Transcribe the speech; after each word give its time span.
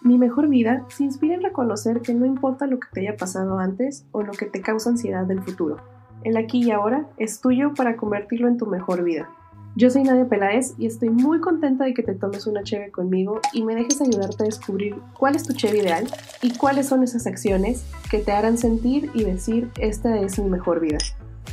Mi 0.00 0.18
mejor 0.18 0.48
vida 0.48 0.84
se 0.88 1.04
inspira 1.04 1.34
en 1.34 1.42
reconocer 1.42 2.00
que 2.00 2.12
no 2.12 2.26
importa 2.26 2.66
lo 2.66 2.80
que 2.80 2.88
te 2.92 3.00
haya 3.00 3.16
pasado 3.16 3.58
antes 3.58 4.04
o 4.10 4.22
lo 4.22 4.32
que 4.32 4.46
te 4.46 4.60
causa 4.60 4.90
ansiedad 4.90 5.24
del 5.24 5.42
futuro. 5.42 5.76
El 6.24 6.36
aquí 6.36 6.64
y 6.64 6.70
ahora 6.72 7.06
es 7.18 7.40
tuyo 7.40 7.72
para 7.74 7.96
convertirlo 7.96 8.48
en 8.48 8.58
tu 8.58 8.66
mejor 8.66 9.04
vida. 9.04 9.28
Yo 9.74 9.88
soy 9.88 10.02
Nadia 10.02 10.28
Peláez 10.28 10.74
y 10.76 10.86
estoy 10.86 11.08
muy 11.08 11.40
contenta 11.40 11.84
de 11.84 11.94
que 11.94 12.02
te 12.02 12.14
tomes 12.14 12.46
una 12.46 12.62
cheve 12.62 12.90
conmigo 12.90 13.40
y 13.54 13.62
me 13.62 13.74
dejes 13.74 14.02
ayudarte 14.02 14.42
a 14.42 14.46
descubrir 14.46 14.96
cuál 15.18 15.34
es 15.34 15.44
tu 15.44 15.54
cheve 15.54 15.78
ideal 15.78 16.06
y 16.42 16.56
cuáles 16.58 16.88
son 16.88 17.02
esas 17.02 17.26
acciones 17.26 17.84
que 18.10 18.18
te 18.18 18.32
harán 18.32 18.58
sentir 18.58 19.10
y 19.14 19.24
decir 19.24 19.70
esta 19.78 20.18
es 20.18 20.38
mi 20.38 20.50
mejor 20.50 20.80
vida. 20.80 20.98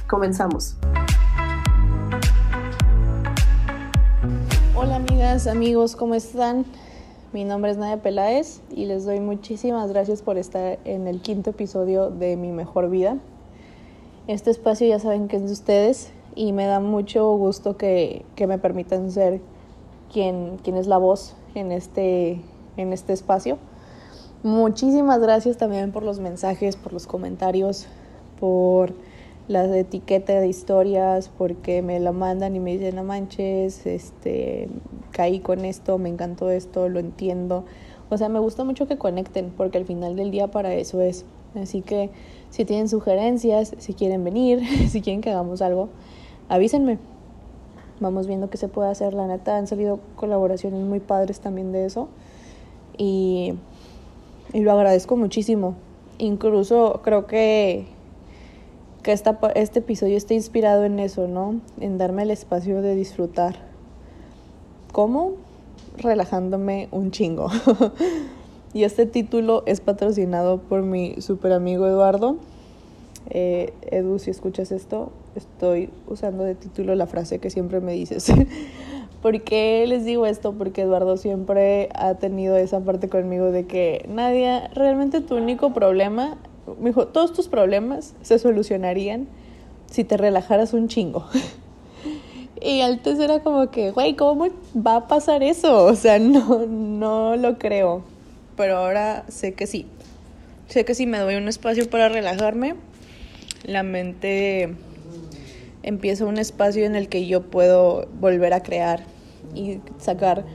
Comenzamos. 0.08 0.76
Hola 4.76 4.98
amigas, 4.98 5.48
amigos, 5.48 5.96
¿cómo 5.96 6.16
están? 6.16 6.66
Mi 7.32 7.46
nombre 7.46 7.70
es 7.70 7.78
Nadia 7.78 8.02
Peláez 8.02 8.60
y 8.72 8.86
les 8.86 9.06
doy 9.06 9.20
muchísimas 9.20 9.92
gracias 9.92 10.24
por 10.24 10.40
estar 10.40 10.80
en 10.84 11.08
el 11.08 11.22
quinto 11.22 11.52
episodio 11.52 12.10
de 12.10 12.36
Mi 12.38 12.52
Mejor 12.52 12.90
Vida. 12.90 13.18
Este 14.26 14.50
espacio 14.50 14.88
ya 14.88 14.98
saben 14.98 15.28
que 15.28 15.36
es 15.36 15.46
de 15.46 15.52
ustedes 15.52 16.12
y 16.34 16.54
me 16.54 16.66
da 16.66 16.80
mucho 16.80 17.32
gusto 17.36 17.78
que, 17.78 18.26
que 18.36 18.48
me 18.48 18.58
permitan 18.58 19.12
ser 19.12 19.42
quien, 20.12 20.58
quien 20.64 20.76
es 20.76 20.88
la 20.88 20.98
voz 20.98 21.36
en 21.54 21.72
este, 21.72 22.42
en 22.78 22.94
este 22.94 23.14
espacio. 23.14 23.60
Muchísimas 24.42 25.20
gracias 25.20 25.58
también 25.58 25.92
por 25.92 26.02
los 26.02 26.20
mensajes, 26.20 26.78
por 26.78 26.94
los 26.94 27.06
comentarios, 27.06 27.86
por 28.40 28.96
la 29.50 29.66
etiqueta 29.76 30.40
de 30.40 30.48
historias, 30.48 31.32
porque 31.36 31.82
me 31.82 32.00
la 32.00 32.12
mandan 32.12 32.56
y 32.56 32.60
me 32.60 32.72
dicen, 32.74 32.96
no 32.96 33.04
manches, 33.04 33.88
este, 33.88 34.70
caí 35.12 35.40
con 35.40 35.66
esto, 35.66 35.98
me 35.98 36.08
encantó 36.08 36.52
esto, 36.52 36.88
lo 36.88 37.00
entiendo. 37.00 37.66
O 38.12 38.18
sea, 38.18 38.30
me 38.30 38.38
gusta 38.38 38.64
mucho 38.64 38.88
que 38.88 39.00
conecten, 39.00 39.52
porque 39.58 39.80
al 39.80 39.86
final 39.86 40.16
del 40.16 40.30
día 40.30 40.50
para 40.50 40.76
eso 40.76 41.02
es. 41.02 41.26
Así 41.60 41.82
que 41.82 42.12
si 42.52 42.64
tienen 42.64 42.88
sugerencias, 42.88 43.74
si 43.80 43.96
quieren 43.96 44.24
venir, 44.24 44.62
si 44.88 45.02
quieren 45.02 45.22
que 45.22 45.32
hagamos 45.32 45.64
algo, 45.64 45.90
avísenme. 46.48 47.00
Vamos 48.00 48.28
viendo 48.28 48.52
qué 48.52 48.58
se 48.58 48.68
puede 48.68 48.92
hacer. 48.92 49.16
La 49.16 49.26
neta, 49.26 49.58
han 49.58 49.66
salido 49.66 50.00
colaboraciones 50.16 50.80
muy 50.86 51.00
padres 51.00 51.40
también 51.40 51.72
de 51.72 51.88
eso. 51.88 52.08
Y, 53.00 53.56
y 54.54 54.60
lo 54.60 54.72
agradezco 54.74 55.18
muchísimo. 55.18 55.74
Incluso 56.20 57.02
creo 57.04 57.26
que 57.26 57.88
que 59.04 59.12
esta, 59.12 59.40
este 59.56 59.80
episodio 59.80 60.18
esté 60.18 60.34
inspirado 60.34 60.84
en 60.84 61.00
eso, 61.00 61.28
¿no? 61.28 61.60
En 61.80 61.98
darme 61.98 62.24
el 62.24 62.32
espacio 62.32 62.82
de 62.82 62.96
disfrutar. 62.96 63.56
¿Cómo? 64.92 65.34
Relajándome 65.98 66.90
un 66.92 67.12
chingo. 67.12 67.50
y 68.74 68.84
este 68.84 69.06
título 69.06 69.64
es 69.66 69.82
patrocinado 69.82 70.60
por 70.60 70.82
mi 70.82 71.22
super 71.22 71.54
amigo 71.54 71.88
Eduardo. 71.88 72.38
Eh, 73.30 73.74
Edu, 73.92 74.20
si 74.20 74.32
escuchas 74.32 74.72
esto, 74.72 75.12
estoy 75.36 75.90
usando 76.08 76.44
de 76.44 76.56
título 76.56 76.96
la 76.96 77.08
frase 77.08 77.40
que 77.40 77.50
siempre 77.50 77.80
me 77.80 77.94
dices. 77.94 78.32
¿Por 79.22 79.42
qué 79.42 79.86
les 79.88 80.06
digo 80.06 80.26
esto? 80.26 80.54
Porque 80.54 80.84
Eduardo 80.84 81.18
siempre 81.18 81.90
ha 81.94 82.16
tenido 82.16 82.56
esa 82.56 82.80
parte 82.80 83.10
conmigo 83.10 83.52
de 83.52 83.66
que, 83.66 84.06
Nadia, 84.08 84.70
realmente 84.74 85.20
tu 85.20 85.36
único 85.36 85.74
problema 85.74 86.38
me 86.80 86.90
dijo, 86.90 87.08
todos 87.08 87.34
tus 87.34 87.48
problemas 87.48 88.16
se 88.22 88.40
solucionarían 88.40 89.28
si 89.90 90.04
te 90.04 90.18
relajaras 90.18 90.74
un 90.74 90.88
chingo. 90.88 91.26
y 92.62 92.82
antes 92.82 93.20
era 93.20 93.42
como 93.42 93.72
que, 93.72 93.92
güey, 93.92 94.16
¿cómo 94.16 94.48
va 94.76 94.98
a 94.98 95.08
pasar 95.08 95.44
eso? 95.44 95.86
O 95.86 95.96
sea, 95.96 96.20
no, 96.20 96.66
no 96.66 97.36
lo 97.36 97.58
creo. 97.58 98.04
Pero 98.56 98.78
ahora 98.78 99.26
sé 99.30 99.54
que 99.54 99.68
sí. 99.68 99.86
Sé 100.68 100.86
que 100.86 100.94
si 100.94 101.08
me 101.08 101.18
doy 101.18 101.36
un 101.36 101.48
espacio 101.48 101.90
para 101.90 102.10
relajarme, 102.10 102.76
la 103.64 103.84
mente 103.84 104.76
empieza 105.84 106.26
un 106.26 106.38
espacio 106.38 106.86
en 106.86 106.96
el 106.96 107.10
que 107.10 107.26
yo 107.26 107.42
puedo 107.42 108.08
volver 108.20 108.54
a 108.54 108.62
crear 108.62 109.04
y 109.56 109.80
sacar 109.98 110.46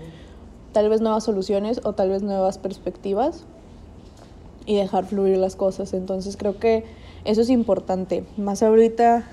tal 0.72 0.88
vez 0.88 1.00
nuevas 1.00 1.24
soluciones 1.24 1.80
o 1.84 1.94
tal 1.94 2.10
vez 2.10 2.22
nuevas 2.22 2.58
perspectivas 2.58 3.44
y 4.66 4.76
dejar 4.76 5.04
fluir 5.06 5.38
las 5.38 5.56
cosas. 5.56 5.92
Entonces 5.92 6.36
creo 6.36 6.58
que 6.58 6.84
eso 7.24 7.40
es 7.40 7.50
importante. 7.50 8.24
Más 8.36 8.62
ahorita 8.62 9.24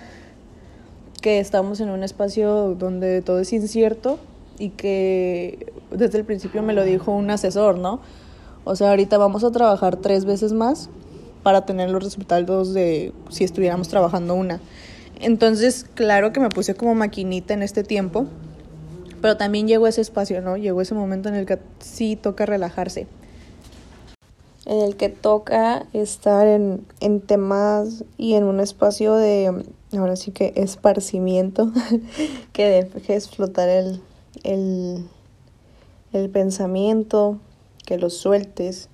que 1.22 1.40
estamos 1.40 1.80
en 1.80 1.90
un 1.90 2.04
espacio 2.04 2.76
donde 2.76 3.22
todo 3.22 3.40
es 3.40 3.54
incierto 3.54 4.20
y 4.58 4.70
que 4.70 5.74
desde 5.92 6.18
el 6.18 6.26
principio 6.26 6.62
me 6.64 6.74
lo 6.74 6.84
dijo 6.84 7.12
un 7.12 7.30
asesor, 7.30 7.78
¿no? 7.78 8.00
O 8.64 8.76
sea, 8.76 8.90
ahorita 8.90 9.18
vamos 9.18 9.44
a 9.44 9.52
trabajar 9.52 9.98
tres 9.98 10.26
veces 10.26 10.54
más 10.54 10.90
para 11.44 11.66
tener 11.66 11.90
los 11.90 12.04
resultados 12.04 12.74
de 12.74 13.14
si 13.30 13.44
estuviéramos 13.44 13.88
trabajando 13.88 14.36
una. 14.36 14.60
Entonces, 15.20 15.86
claro 15.96 16.32
que 16.32 16.40
me 16.40 16.50
puse 16.50 16.76
como 16.76 16.96
maquinita 16.96 17.54
en 17.54 17.64
este 17.64 17.84
tiempo, 17.84 18.26
pero 19.22 19.38
también 19.38 19.68
llegó 19.68 19.88
ese 19.88 20.02
espacio, 20.02 20.42
¿no? 20.42 20.58
Llegó 20.58 20.82
ese 20.82 20.96
momento 20.96 21.30
en 21.30 21.36
el 21.36 21.46
que 21.46 21.60
sí 21.80 22.16
toca 22.16 22.46
relajarse 22.46 23.08
en 24.66 24.82
el 24.82 24.96
que 24.96 25.10
toca 25.10 25.88
estar 25.94 26.48
en, 26.48 26.86
en 27.00 27.22
temas 27.22 28.04
y 28.18 28.34
en 28.34 28.44
un 28.44 28.60
espacio 28.60 29.16
de, 29.16 29.66
ahora 29.94 30.16
sí 30.16 30.32
que 30.32 30.54
esparcimiento, 30.56 31.72
que 32.54 32.90
dejes 32.94 33.30
flotar 33.30 33.70
el, 33.70 34.02
el, 34.44 35.06
el 36.14 36.30
pensamiento, 36.30 37.40
que 37.86 37.98
lo 37.98 38.10
sueltes, 38.10 38.90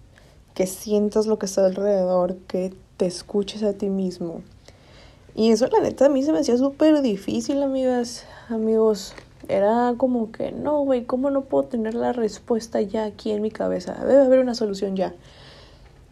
que 0.53 0.67
sientas 0.67 1.27
lo 1.27 1.37
que 1.37 1.45
está 1.45 1.65
alrededor, 1.65 2.37
que 2.47 2.73
te 2.97 3.05
escuches 3.05 3.63
a 3.63 3.73
ti 3.73 3.89
mismo. 3.89 4.41
Y 5.35 5.51
eso 5.51 5.67
la 5.67 5.81
neta 5.81 6.07
a 6.07 6.09
mí 6.09 6.23
se 6.23 6.31
me 6.31 6.39
hacía 6.39 6.57
súper 6.57 7.01
difícil, 7.01 7.61
amigas, 7.61 8.25
amigos. 8.49 9.13
Era 9.47 9.93
como 9.95 10.31
que, 10.31 10.51
no, 10.51 10.81
güey, 10.81 11.05
¿cómo 11.05 11.29
no 11.29 11.41
puedo 11.41 11.65
tener 11.65 11.93
la 11.93 12.11
respuesta 12.11 12.81
ya 12.81 13.05
aquí 13.05 13.31
en 13.31 13.43
mi 13.43 13.51
cabeza? 13.51 13.93
Debe 14.03 14.23
haber 14.23 14.39
una 14.39 14.55
solución 14.55 14.95
ya. 14.95 15.13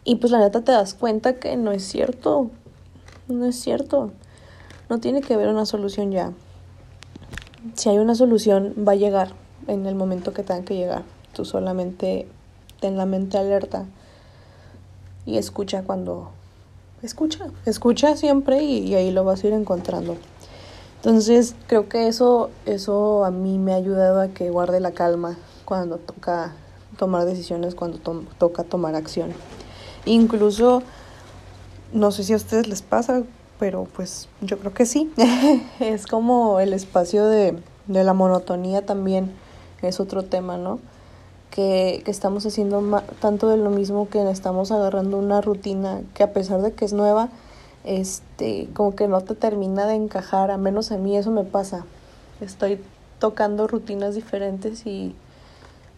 Y 0.08 0.14
pues 0.16 0.30
la 0.30 0.38
neta 0.38 0.60
te 0.60 0.70
das 0.70 0.94
cuenta 0.94 1.34
que 1.34 1.56
no 1.56 1.72
es 1.72 1.82
cierto. 1.82 2.48
No 3.26 3.44
es 3.44 3.56
cierto. 3.60 4.12
No 4.88 5.00
tiene 5.00 5.20
que 5.20 5.34
haber 5.34 5.48
una 5.48 5.66
solución 5.66 6.12
ya. 6.12 6.32
Si 7.74 7.88
hay 7.88 7.98
una 7.98 8.14
solución, 8.14 8.72
va 8.86 8.92
a 8.92 8.94
llegar 8.94 9.32
en 9.66 9.84
el 9.84 9.96
momento 9.96 10.32
que 10.32 10.44
tenga 10.44 10.64
que 10.64 10.76
llegar. 10.76 11.02
Tú 11.34 11.44
solamente 11.44 12.28
ten 12.80 12.96
la 12.96 13.04
mente 13.04 13.36
alerta 13.36 13.84
y 15.26 15.38
escucha 15.38 15.82
cuando... 15.82 16.30
Escucha, 17.02 17.48
escucha 17.66 18.16
siempre 18.16 18.62
y, 18.62 18.94
ahí 18.94 19.10
lo 19.10 19.24
vas 19.24 19.42
a 19.42 19.48
ir 19.48 19.54
encontrando. 19.54 20.16
Entonces 20.98 21.56
creo 21.66 21.88
que 21.88 22.06
eso, 22.06 22.50
eso 22.64 23.24
a 23.24 23.32
mí 23.32 23.58
me 23.58 23.72
ha 23.72 23.76
ayudado 23.76 24.20
a 24.20 24.28
que 24.28 24.50
guarde 24.50 24.78
la 24.78 24.92
calma 24.92 25.36
cuando 25.64 25.98
toca 25.98 26.52
tomar 26.96 27.24
decisiones, 27.26 27.74
cuando 27.74 27.98
toca 28.38 28.62
tomar 28.62 28.94
acción. 28.94 29.32
Incluso, 30.06 30.82
no 31.92 32.10
sé 32.12 32.24
si 32.24 32.32
a 32.32 32.36
ustedes 32.36 32.68
les 32.68 32.80
pasa, 32.80 33.22
pero 33.58 33.86
pues 33.94 34.28
yo 34.40 34.58
creo 34.58 34.72
que 34.72 34.86
sí. 34.86 35.12
es 35.80 36.06
como 36.06 36.60
el 36.60 36.72
espacio 36.72 37.26
de, 37.26 37.58
de, 37.86 38.04
la 38.04 38.14
monotonía 38.14 38.86
también 38.86 39.32
es 39.82 40.00
otro 40.00 40.22
tema, 40.22 40.56
¿no? 40.56 40.78
Que, 41.50 42.02
que 42.04 42.10
estamos 42.10 42.46
haciendo 42.46 43.02
tanto 43.20 43.48
de 43.48 43.56
lo 43.56 43.70
mismo 43.70 44.08
que 44.08 44.30
estamos 44.30 44.72
agarrando 44.72 45.18
una 45.18 45.40
rutina 45.40 46.02
que 46.14 46.22
a 46.22 46.32
pesar 46.32 46.60
de 46.62 46.72
que 46.72 46.84
es 46.84 46.92
nueva, 46.92 47.30
este, 47.84 48.68
como 48.74 48.94
que 48.94 49.08
no 49.08 49.20
te 49.22 49.34
termina 49.34 49.86
de 49.86 49.94
encajar, 49.94 50.50
a 50.50 50.58
menos 50.58 50.92
a 50.92 50.98
mí 50.98 51.16
eso 51.16 51.30
me 51.30 51.44
pasa. 51.44 51.84
Estoy 52.40 52.80
tocando 53.18 53.66
rutinas 53.66 54.14
diferentes 54.14 54.86
y 54.86 55.14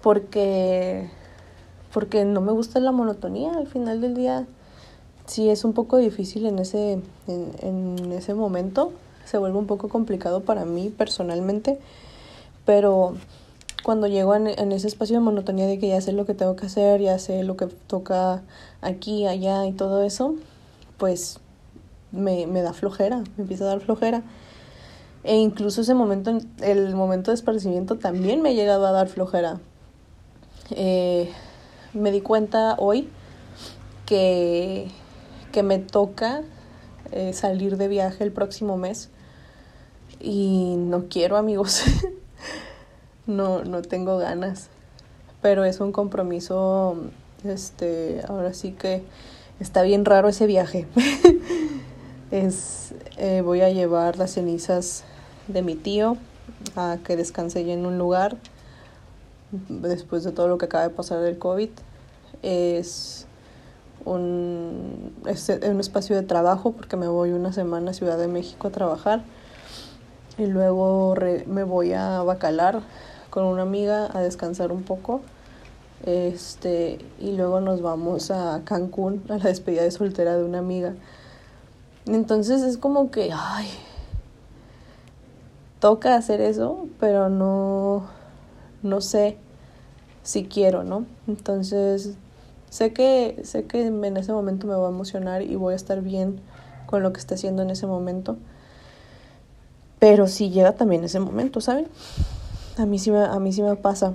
porque 0.03 1.11
porque 1.93 2.25
no 2.25 2.41
me 2.41 2.53
gusta 2.53 2.81
la 2.81 2.93
monotonía. 2.93 3.53
Al 3.53 3.67
final 3.67 4.01
del 4.01 4.15
día 4.15 4.47
sí 5.27 5.49
es 5.49 5.65
un 5.65 5.73
poco 5.73 5.97
difícil 5.97 6.47
en 6.47 6.59
ese, 6.59 7.01
en, 7.27 7.53
en 7.61 8.13
ese 8.13 8.35
momento. 8.35 8.93
Se 9.25 9.39
vuelve 9.39 9.59
un 9.59 9.67
poco 9.67 9.89
complicado 9.89 10.43
para 10.43 10.65
mí 10.65 10.89
personalmente. 10.91 11.79
Pero 12.65 13.15
cuando 13.83 14.07
llego 14.07 14.35
en, 14.35 14.49
en, 14.49 14.73
ese 14.73 14.89
espacio 14.89 15.17
de 15.17 15.21
monotonía 15.21 15.67
de 15.67 15.79
que 15.79 15.89
ya 15.89 16.01
sé 16.01 16.13
lo 16.13 16.27
que 16.27 16.35
tengo 16.35 16.57
que 16.57 16.67
hacer, 16.67 17.01
ya 17.01 17.19
sé 17.19 17.43
lo 17.45 17.57
que 17.57 17.67
toca 17.67 18.43
aquí, 18.83 19.27
allá 19.27 19.67
y 19.67 19.73
todo 19.73 20.03
eso, 20.03 20.35
pues 20.99 21.41
me, 22.13 22.47
me 22.47 22.63
da 22.63 22.73
flojera, 22.73 23.19
me 23.37 23.43
empieza 23.43 23.65
a 23.65 23.69
dar 23.69 23.81
flojera. 23.81 24.23
E 25.25 25.37
incluso 25.37 25.81
ese 25.81 25.95
momento, 25.95 26.39
el 26.61 26.95
momento 26.95 27.31
de 27.31 27.37
esparcimiento 27.37 27.97
también 27.97 28.43
me 28.43 28.51
ha 28.51 28.53
llegado 28.53 28.87
a 28.87 28.93
dar 28.93 29.09
flojera. 29.09 29.59
Eh, 30.71 31.31
me 31.99 32.11
di 32.11 32.21
cuenta 32.21 32.77
hoy 32.79 33.09
que, 34.07 34.89
que 35.53 35.63
me 35.63 35.79
toca 35.79 36.43
eh, 37.13 37.33
salir 37.33 37.77
de 37.77 37.89
viaje 37.89 38.25
el 38.25 38.33
próximo 38.33 38.77
mes 38.77 39.11
y 40.21 40.75
no 40.79 41.09
quiero 41.09 41.37
amigos, 41.37 41.83
no, 43.27 43.65
no 43.65 43.83
tengo 43.83 44.19
ganas, 44.19 44.69
pero 45.41 45.65
es 45.65 45.81
un 45.81 45.93
compromiso, 45.93 46.97
este, 47.45 48.23
ahora 48.29 48.53
sí 48.55 48.73
que 48.73 49.03
está 49.61 49.83
bien 49.83 50.05
raro 50.05 50.29
ese 50.29 50.47
viaje. 50.47 50.87
es, 52.31 52.95
eh, 53.17 53.43
voy 53.43 53.61
a 53.61 53.71
llevar 53.71 54.19
las 54.19 54.33
cenizas 54.33 55.05
de 55.47 55.63
mi 55.63 55.75
tío 55.75 56.17
a 56.77 56.99
que 57.05 57.17
descanse 57.17 57.65
ya 57.65 57.73
en 57.73 57.87
un 57.87 57.99
lugar 57.99 58.37
después 59.69 60.25
de 60.25 60.33
todo 60.33 60.49
lo 60.49 60.59
que 60.59 60.67
acaba 60.67 60.85
de 60.85 60.91
pasar 60.91 61.21
del 61.21 61.39
COVID. 61.39 61.71
Es 62.43 63.27
un, 64.05 65.15
es 65.27 65.49
un 65.49 65.81
espacio 65.81 66.17
de 66.17 66.23
trabajo 66.23 66.73
porque 66.73 66.97
me 66.97 67.09
voy 67.09 67.33
una 67.33 67.53
semana 67.53 67.91
a 67.91 67.95
Ciudad 67.95 68.19
de 68.19 68.29
México 68.29 68.69
a 68.69 68.71
trabajar 68.71 69.23
y 70.39 70.47
luego 70.47 71.15
me 71.47 71.65
voy 71.65 71.93
a 71.93 72.23
Bacalar 72.23 72.81
con 73.31 73.45
una 73.45 73.63
amiga 73.63 74.09
a 74.13 74.21
descansar 74.21 74.73
un 74.73 74.83
poco. 74.83 75.21
Este, 76.07 76.99
y 77.19 77.33
luego 77.33 77.61
nos 77.61 77.83
vamos 77.83 78.31
a 78.31 78.63
Cancún 78.65 79.25
a 79.29 79.39
la 79.39 79.45
despedida 79.45 79.83
de 79.83 79.91
soltera 79.91 80.37
de 80.37 80.45
una 80.45 80.59
amiga. 80.59 80.95
Entonces 82.07 82.63
es 82.63 82.79
como 82.79 83.11
que, 83.11 83.31
ay, 83.35 83.69
toca 85.81 86.15
hacer 86.15 86.41
eso, 86.41 86.87
pero 87.01 87.29
no, 87.29 88.07
no 88.83 89.01
sé 89.01 89.37
si 90.23 90.45
quiero, 90.45 90.85
¿no? 90.85 91.05
Entonces, 91.27 92.17
sé 92.71 92.93
que, 92.93 93.41
sé 93.45 93.65
que 93.65 93.87
en 93.87 94.17
ese 94.17 94.33
momento 94.33 94.67
me 94.67 94.75
voy 94.75 94.87
a 94.87 94.89
emocionar 94.89 95.43
y 95.43 95.57
voy 95.57 95.73
a 95.73 95.77
estar 95.77 96.03
bien 96.03 96.41
con 96.87 97.03
lo 97.03 97.13
que 97.13 97.21
esté 97.21 97.35
haciendo 97.35 97.63
en 97.63 97.71
ese 97.71 97.87
momento. 97.87 98.37
Pero 99.99 100.27
si 100.27 100.51
llega 100.51 100.73
también 100.73 101.05
ese 101.05 101.21
momento, 101.21 101.61
¿saben? 101.61 101.89
A 102.77 102.87
mí 102.87 102.99
sí 102.99 103.11
me, 103.11 103.25
a 103.25 103.39
mí 103.41 103.53
sí 103.53 103.63
me 103.63 103.77
pasa. 103.77 104.15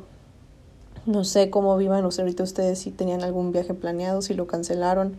No 1.05 1.25
sé 1.25 1.50
cómo 1.50 1.75
vivan, 1.75 2.09
sea, 2.11 2.23
ahorita 2.23 2.44
ustedes 2.44 2.79
si 2.79 2.91
tenían 2.91 3.23
algún 3.23 3.51
viaje 3.51 3.73
planeado, 3.73 4.21
si 4.21 4.33
lo 4.33 4.47
cancelaron. 4.47 5.17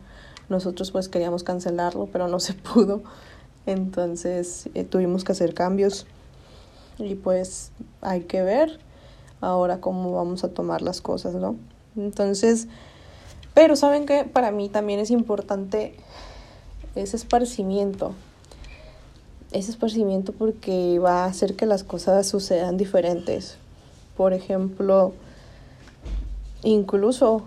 Nosotros 0.49 0.91
pues 0.91 1.09
queríamos 1.09 1.45
cancelarlo, 1.45 2.09
pero 2.11 2.29
no 2.29 2.41
se 2.41 2.55
pudo. 2.55 3.03
Entonces 3.67 4.69
eh, 4.75 4.85
tuvimos 4.85 5.25
que 5.25 5.33
hacer 5.33 5.55
cambios. 5.55 6.07
Y 6.99 7.17
pues 7.17 7.73
hay 8.01 8.23
que 8.23 8.43
ver 8.43 8.79
ahora 9.41 9.81
cómo 9.81 10.13
vamos 10.13 10.45
a 10.45 10.49
tomar 10.49 10.81
las 10.81 11.01
cosas, 11.01 11.35
¿no? 11.35 11.57
Entonces, 11.97 12.69
pero 13.55 13.77
saben 13.77 14.05
que 14.05 14.25
para 14.25 14.51
mí 14.51 14.69
también 14.69 15.01
es 15.01 15.11
importante 15.11 15.95
ese 16.97 17.17
esparcimiento. 17.17 18.13
Ese 19.53 19.71
esparcimiento 19.71 20.33
porque 20.33 20.99
va 20.99 21.25
a 21.25 21.27
hacer 21.27 21.55
que 21.55 21.65
las 21.65 21.85
cosas 21.85 22.27
sucedan 22.27 22.77
diferentes. 22.77 23.57
Por 24.17 24.33
ejemplo, 24.33 25.13
incluso 26.63 27.45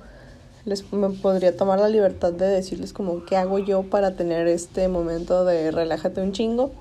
les 0.63 0.91
me 0.91 1.09
podría 1.09 1.55
tomar 1.55 1.79
la 1.79 1.89
libertad 1.89 2.33
de 2.33 2.45
decirles 2.45 2.91
como 2.93 3.25
qué 3.25 3.37
hago 3.37 3.59
yo 3.59 3.83
para 3.83 4.15
tener 4.15 4.47
este 4.47 4.87
momento 4.89 5.45
de 5.45 5.71
relájate 5.71 6.21
un 6.21 6.31
chingo 6.31 6.71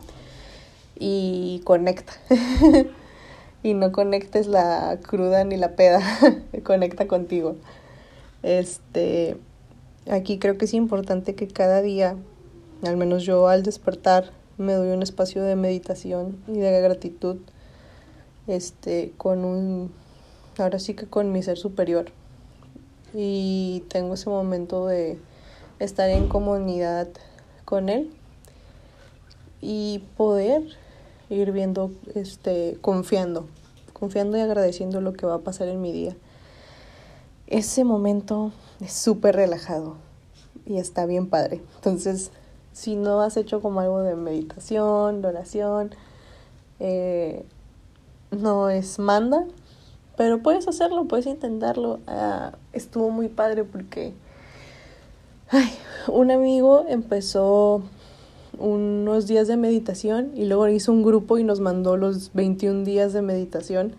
y 0.99 1.61
conecta. 1.65 2.13
y 3.63 3.75
no 3.75 3.93
conectes 3.93 4.47
la 4.47 4.99
cruda 5.03 5.45
ni 5.45 5.57
la 5.57 5.77
peda, 5.77 6.01
conecta 6.65 7.07
contigo. 7.07 7.57
Este, 8.47 9.37
aquí 10.09 10.39
creo 10.39 10.57
que 10.57 10.67
es 10.67 10.75
importante 10.75 11.35
que 11.35 11.49
cada 11.49 11.83
día, 11.83 12.15
al 12.85 12.97
menos 12.97 13.25
yo 13.25 13.49
al 13.49 13.65
despertar, 13.65 14.31
me 14.57 14.75
doy 14.75 14.91
un 14.91 15.03
espacio 15.03 15.43
de 15.43 15.57
meditación 15.57 16.39
y 16.47 16.53
de 16.53 16.81
gratitud, 16.81 17.39
este, 18.47 19.13
con 19.17 19.45
un, 19.45 19.91
ahora 20.59 20.79
sí 20.79 20.95
que 20.95 21.07
con 21.07 21.33
mi 21.33 21.43
ser 21.43 21.59
superior. 21.59 22.13
Y 23.15 23.83
tengo 23.89 24.15
ese 24.15 24.31
momento 24.31 24.87
de 24.87 25.19
estar 25.81 26.09
en 26.09 26.29
comunidad 26.29 27.09
con 27.65 27.89
él 27.89 28.13
y 29.61 30.05
poder 30.17 30.63
ir 31.31 31.51
viendo, 31.51 31.91
este, 32.15 32.79
confiando, 32.81 33.49
confiando 33.93 34.37
y 34.37 34.41
agradeciendo 34.41 35.01
lo 35.01 35.15
que 35.15 35.27
va 35.27 35.35
a 35.35 35.41
pasar 35.41 35.67
en 35.67 35.81
mi 35.81 35.91
día. 35.91 36.15
Ese 37.47 37.85
momento 37.85 38.53
es 38.81 38.93
súper 38.93 39.37
relajado 39.37 39.97
y 40.65 40.79
está 40.79 41.07
bien 41.07 41.29
padre. 41.29 41.63
Entonces, 41.77 42.31
si 42.73 42.97
no 42.97 43.21
has 43.21 43.37
hecho 43.37 43.63
como 43.63 43.81
algo 43.81 44.01
de 44.03 44.17
meditación, 44.17 45.23
de 45.23 45.29
oración, 45.29 45.95
eh, 46.81 47.45
no 48.33 48.69
es 48.69 48.99
manda, 48.99 49.45
pero 50.17 50.43
puedes 50.43 50.67
hacerlo, 50.67 51.05
puedes 51.05 51.27
intentarlo. 51.27 52.01
Ah, 52.07 52.53
estuvo 52.73 53.11
muy 53.11 53.29
padre 53.29 53.65
porque 53.65 54.13
ay, 55.51 55.71
un 56.09 56.31
amigo 56.31 56.85
empezó 56.89 57.83
unos 58.59 59.27
días 59.27 59.49
de 59.49 59.57
meditación 59.57 60.33
y 60.35 60.47
luego 60.47 60.67
hizo 60.69 60.91
un 60.93 61.03
grupo 61.03 61.39
y 61.39 61.45
nos 61.45 61.61
mandó 61.61 61.97
los 61.97 62.33
21 62.33 62.85
días 62.85 63.13
de 63.13 63.23
meditación 63.23 63.95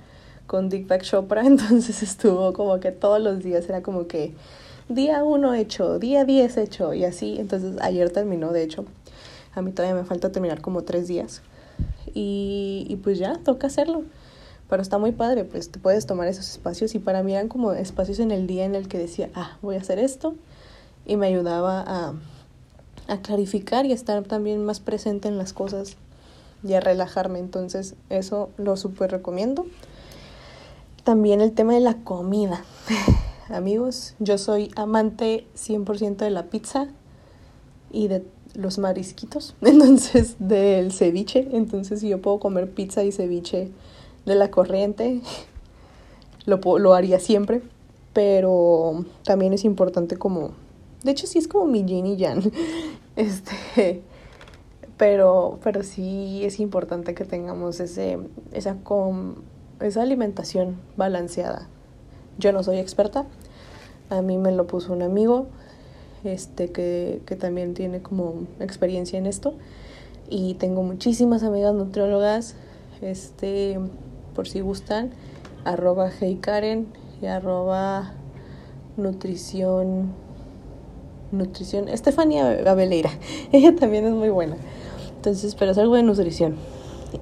con 0.48 0.70
Deepak 0.70 1.04
Chopra, 1.04 1.42
entonces 1.46 2.02
estuvo 2.02 2.54
como 2.54 2.80
que 2.80 2.92
todos 2.92 3.22
los 3.22 3.44
días 3.44 3.68
era 3.70 3.82
como 3.82 4.08
que 4.08 4.34
día 4.90 5.24
1 5.24 5.54
hecho, 5.56 6.00
día 6.00 6.26
10 6.26 6.58
hecho 6.58 6.94
y 6.94 7.06
así, 7.06 7.38
entonces 7.40 7.76
ayer 7.82 8.10
terminó 8.10 8.52
de 8.52 8.64
hecho, 8.64 8.86
a 9.54 9.62
mí 9.62 9.72
todavía 9.72 9.96
me 9.96 10.06
falta 10.06 10.32
terminar 10.32 10.62
como 10.62 10.84
tres 10.84 11.08
días 11.08 11.42
y, 12.14 12.86
y 12.90 12.96
pues 12.98 13.20
ya, 13.20 13.38
toca 13.44 13.68
hacerlo. 13.68 14.04
Pero 14.70 14.82
está 14.82 14.98
muy 14.98 15.14
padre, 15.14 15.46
pues 15.46 15.70
te 15.70 15.80
puedes 15.80 16.06
tomar 16.06 16.28
esos 16.28 16.50
espacios 16.50 16.94
y 16.94 17.00
para 17.00 17.24
mí 17.24 17.34
eran 17.34 17.48
como 17.48 17.72
espacios 17.72 18.20
en 18.20 18.32
el 18.32 18.48
día 18.48 18.66
en 18.66 18.76
el 18.76 18.90
que 18.90 18.98
decía, 18.98 19.30
ah, 19.34 19.58
voy 19.62 19.76
a 19.78 19.80
hacer 19.80 19.98
esto 19.98 20.36
y 21.06 21.16
me 21.16 21.28
ayudaba 21.28 21.86
a 21.88 22.14
a 23.08 23.22
clarificar 23.22 23.86
y 23.86 23.92
a 23.92 23.96
estar 23.96 24.24
también 24.24 24.66
más 24.66 24.80
presente 24.80 25.28
en 25.28 25.38
las 25.38 25.54
cosas 25.54 25.96
y 26.64 26.74
a 26.74 26.80
relajarme. 26.80 27.40
Entonces, 27.40 27.96
eso 28.10 28.50
lo 28.58 28.78
súper 28.78 29.12
recomiendo. 29.12 29.66
También 31.08 31.40
el 31.40 31.54
tema 31.54 31.74
de 31.74 31.80
la 31.80 32.04
comida. 32.04 32.66
Amigos, 33.48 34.16
yo 34.20 34.38
soy 34.38 34.72
amante 34.76 35.48
100% 35.56 36.18
de 36.18 36.30
la 36.30 36.48
pizza 36.48 36.90
y 37.94 38.10
de 38.10 38.26
los 38.56 38.78
marisquitos, 38.78 39.56
entonces 39.62 40.36
del 40.38 40.92
ceviche. 40.92 41.48
Entonces, 41.54 42.02
si 42.02 42.10
yo 42.10 42.22
puedo 42.22 42.40
comer 42.40 42.70
pizza 42.70 43.06
y 43.06 43.14
ceviche 43.14 43.72
de 44.26 44.36
la 44.36 44.52
corriente, 44.52 45.22
lo, 46.46 46.60
lo 46.78 46.94
haría 46.94 47.22
siempre. 47.22 47.62
Pero 48.12 49.06
también 49.24 49.54
es 49.54 49.64
importante 49.64 50.18
como 50.18 50.52
de 51.06 51.12
hecho, 51.12 51.26
sí 51.26 51.40
es 51.40 51.48
como 51.48 51.68
mi 51.68 51.86
yin 51.86 52.06
y 52.06 52.18
yang. 52.18 52.52
Este. 53.16 54.04
Pero, 54.98 55.58
pero 55.64 55.84
sí 55.84 56.42
es 56.44 56.60
importante 56.60 57.14
que 57.14 57.24
tengamos 57.24 57.80
ese, 57.80 58.20
esa, 58.52 58.76
esa 59.80 60.02
alimentación 60.02 60.78
balanceada. 60.96 61.68
Yo 62.38 62.52
no 62.52 62.64
soy 62.64 62.80
experta. 62.80 63.26
A 64.10 64.22
mí 64.22 64.38
me 64.38 64.52
lo 64.52 64.68
puso 64.68 64.94
un 64.94 65.02
amigo 65.02 65.48
este, 66.24 66.72
que, 66.72 67.22
que 67.26 67.36
también 67.36 67.74
tiene 67.74 68.02
como 68.02 68.48
experiencia 68.60 69.18
en 69.18 69.26
esto. 69.26 69.54
Y 70.30 70.56
tengo 70.56 70.84
muchísimas 70.84 71.44
amigas 71.44 71.74
nutriólogas. 71.74 72.56
Este, 73.02 73.80
por 74.36 74.48
si 74.48 74.62
gustan, 74.62 75.12
arroba 75.66 76.10
heykaren 76.10 76.88
y 77.22 77.28
arroba 77.28 78.14
nutrición 78.98 80.14
nutrición. 81.32 81.90
Estefania 81.90 82.54
Gabeleira, 82.56 83.12
ella 83.52 83.76
también 83.76 84.06
es 84.06 84.14
muy 84.14 84.30
buena. 84.30 84.58
Entonces, 85.16 85.56
pero 85.56 85.72
es 85.72 85.78
algo 85.78 85.96
de 85.96 86.04
nutrición. 86.04 86.56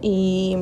Y, 0.02 0.58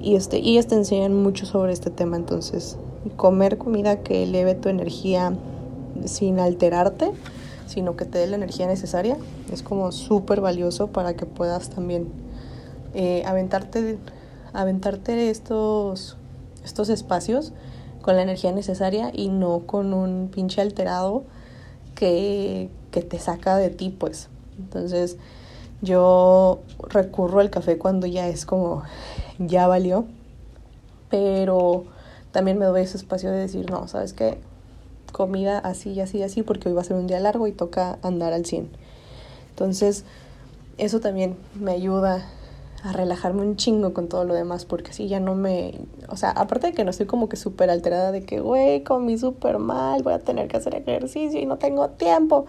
y, 0.00 0.16
este, 0.16 0.38
y 0.38 0.52
ellas 0.52 0.66
te 0.66 0.74
enseñan 0.74 1.14
mucho 1.14 1.46
sobre 1.46 1.72
este 1.72 1.90
tema. 1.90 2.16
Entonces, 2.16 2.76
comer 3.16 3.58
comida 3.58 4.00
que 4.00 4.22
eleve 4.24 4.54
tu 4.54 4.68
energía 4.68 5.34
sin 6.04 6.40
alterarte, 6.40 7.12
sino 7.66 7.96
que 7.96 8.04
te 8.04 8.18
dé 8.18 8.26
la 8.26 8.36
energía 8.36 8.66
necesaria, 8.66 9.16
es 9.52 9.62
como 9.62 9.92
súper 9.92 10.40
valioso 10.40 10.88
para 10.88 11.14
que 11.14 11.26
puedas 11.26 11.70
también 11.70 12.08
eh, 12.94 13.22
aventarte, 13.26 13.98
aventarte 14.52 15.30
estos, 15.30 16.16
estos 16.64 16.88
espacios 16.88 17.52
con 18.02 18.16
la 18.16 18.22
energía 18.22 18.52
necesaria 18.52 19.12
y 19.14 19.28
no 19.28 19.60
con 19.66 19.92
un 19.92 20.28
pinche 20.32 20.60
alterado 20.60 21.24
que, 21.94 22.70
te 22.90 23.18
saca 23.18 23.56
de 23.56 23.70
ti, 23.70 23.94
pues. 23.96 24.28
Entonces, 24.58 25.16
yo 25.82 26.60
recurro 26.88 27.40
al 27.40 27.50
café 27.50 27.78
cuando 27.78 28.06
ya 28.06 28.28
es 28.28 28.46
como, 28.46 28.82
ya 29.38 29.66
valió, 29.66 30.06
pero 31.10 31.84
también 32.32 32.58
me 32.58 32.66
doy 32.66 32.82
ese 32.82 32.96
espacio 32.96 33.30
de 33.30 33.38
decir, 33.38 33.70
no, 33.70 33.88
¿sabes 33.88 34.12
qué? 34.12 34.38
Comida 35.12 35.58
así, 35.58 36.00
así, 36.00 36.22
así, 36.22 36.42
porque 36.42 36.68
hoy 36.68 36.74
va 36.74 36.82
a 36.82 36.84
ser 36.84 36.96
un 36.96 37.06
día 37.06 37.20
largo 37.20 37.46
y 37.46 37.52
toca 37.52 37.98
andar 38.02 38.32
al 38.32 38.46
100. 38.46 38.70
Entonces, 39.50 40.04
eso 40.78 41.00
también 41.00 41.36
me 41.54 41.72
ayuda 41.72 42.26
a 42.82 42.92
relajarme 42.92 43.42
un 43.42 43.56
chingo 43.56 43.92
con 43.92 44.08
todo 44.08 44.24
lo 44.24 44.34
demás, 44.34 44.64
porque 44.64 44.90
así 44.90 45.06
ya 45.06 45.20
no 45.20 45.34
me, 45.34 45.80
o 46.08 46.16
sea, 46.16 46.30
aparte 46.30 46.68
de 46.68 46.72
que 46.72 46.82
no 46.84 46.90
estoy 46.90 47.06
como 47.06 47.28
que 47.28 47.36
súper 47.36 47.68
alterada 47.68 48.10
de 48.10 48.22
que, 48.22 48.40
güey, 48.40 48.82
comí 48.84 49.18
súper 49.18 49.58
mal, 49.58 50.02
voy 50.02 50.14
a 50.14 50.18
tener 50.18 50.48
que 50.48 50.56
hacer 50.56 50.74
ejercicio 50.74 51.38
y 51.38 51.46
no 51.46 51.58
tengo 51.58 51.90
tiempo. 51.90 52.46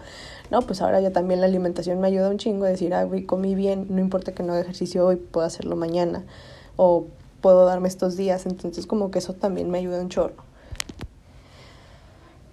No, 0.50 0.62
pues 0.62 0.80
ahora 0.80 1.00
ya 1.00 1.10
también 1.12 1.40
la 1.40 1.46
alimentación 1.46 2.00
me 2.00 2.08
ayuda 2.08 2.30
un 2.30 2.38
chingo 2.38 2.64
a 2.64 2.68
decir, 2.68 2.94
ah, 2.94 3.04
güey, 3.04 3.24
comí 3.24 3.54
bien, 3.54 3.86
no 3.90 4.00
importa 4.00 4.32
que 4.32 4.42
no 4.42 4.52
haga 4.52 4.62
ejercicio 4.62 5.06
hoy, 5.06 5.16
puedo 5.16 5.46
hacerlo 5.46 5.76
mañana, 5.76 6.24
o 6.76 7.06
puedo 7.42 7.66
darme 7.66 7.88
estos 7.88 8.16
días, 8.16 8.46
entonces 8.46 8.86
como 8.86 9.10
que 9.10 9.18
eso 9.18 9.34
también 9.34 9.70
me 9.70 9.78
ayuda 9.78 10.00
un 10.00 10.08
chorro. 10.08 10.44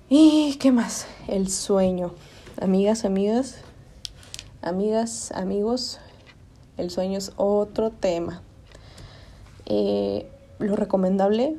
¿Y 0.09 0.55
qué 0.55 0.71
más? 0.71 1.05
El 1.27 1.49
sueño. 1.49 2.13
Amigas, 2.59 3.05
amigas, 3.05 3.57
amigas, 4.61 5.31
amigos, 5.33 5.99
el 6.79 6.89
sueño 6.89 7.17
es 7.17 7.33
otro 7.35 7.91
tema. 7.91 8.41
Eh, 9.65 10.27
lo 10.59 10.75
recomendable 10.75 11.55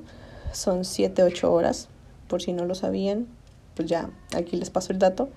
son 0.53 0.81
7-8 0.81 1.45
horas, 1.45 1.89
por 2.29 2.43
si 2.43 2.53
no 2.53 2.65
lo 2.65 2.75
sabían, 2.75 3.27
pues 3.75 3.89
ya 3.89 4.11
aquí 4.35 4.57
les 4.57 4.71
paso 4.71 4.93
el 4.93 4.99
dato, 4.99 5.29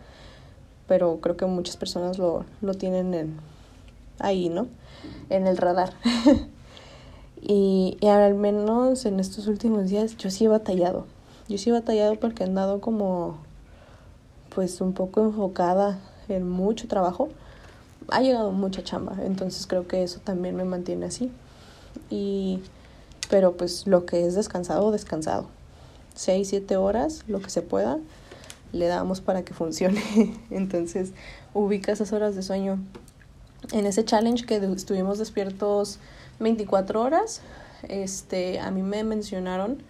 pero 0.88 1.20
creo 1.22 1.38
que 1.38 1.46
muchas 1.46 1.78
personas 1.78 2.18
lo, 2.18 2.46
lo 2.62 2.74
tienen 2.74 3.14
en, 3.14 3.38
ahí, 4.20 4.50
¿no? 4.50 4.68
En 5.30 5.48
el 5.48 5.58
radar. 5.58 5.94
y, 7.42 7.98
y 8.00 8.08
al 8.08 8.36
menos 8.36 9.06
en 9.06 9.20
estos 9.20 9.48
últimos 9.48 9.90
días 9.90 10.18
yo 10.18 10.30
sí 10.30 10.46
he 10.46 10.48
batallado. 10.48 11.06
Yo 11.48 11.58
sí 11.58 11.70
he 11.70 11.74
batallado 11.74 12.16
porque 12.16 12.44
he 12.44 12.48
andado 12.48 12.80
como 12.82 13.38
pues 14.56 14.82
un 14.82 14.94
poco 14.94 15.22
enfocada 15.22 16.00
en 16.30 16.48
mucho 16.48 16.88
trabajo 16.88 17.30
ha 18.10 18.22
llegado 18.22 18.52
mucha 18.52 18.84
chamba, 18.84 19.18
entonces 19.24 19.68
creo 19.68 19.88
que 19.88 20.04
eso 20.04 20.20
también 20.24 20.56
me 20.56 20.64
mantiene 20.64 21.06
así. 21.06 21.32
Y, 22.10 22.60
pero 23.30 23.56
pues 23.58 23.88
lo 23.88 24.06
que 24.06 24.26
es 24.26 24.36
descansado, 24.36 24.92
descansado. 24.92 25.48
Seis, 26.16 26.50
siete 26.50 26.78
horas, 26.78 27.24
lo 27.28 27.42
que 27.42 27.50
se 27.50 27.62
pueda, 27.62 28.00
le 28.72 28.88
damos 28.88 29.22
para 29.22 29.44
que 29.44 29.54
funcione. 29.54 30.02
entonces 30.50 31.12
ubica 31.54 31.92
esas 31.92 32.14
horas 32.14 32.36
de 32.36 32.44
sueño. 32.44 32.80
En 33.72 33.86
ese 33.86 34.04
challenge 34.04 34.46
que 34.46 34.58
estuvimos 34.58 35.20
despiertos 35.20 36.00
24 36.40 37.02
horas, 37.02 37.42
este, 37.88 38.60
a 38.60 38.72
mí 38.72 38.82
me 38.82 39.04
mencionaron 39.04 39.82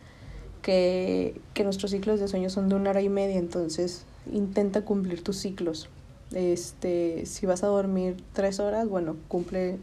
que, 0.61 1.41
que 1.53 1.63
nuestros 1.63 1.91
ciclos 1.91 2.19
de 2.19 2.27
sueño 2.27 2.49
son 2.49 2.69
de 2.69 2.75
una 2.75 2.91
hora 2.91 3.01
y 3.01 3.09
media, 3.09 3.37
entonces 3.37 4.05
intenta 4.31 4.81
cumplir 4.81 5.23
tus 5.23 5.37
ciclos 5.37 5.89
este, 6.33 7.25
si 7.25 7.45
vas 7.45 7.63
a 7.63 7.67
dormir 7.67 8.17
tres 8.33 8.59
horas, 8.59 8.87
bueno, 8.87 9.15
cumple, 9.27 9.77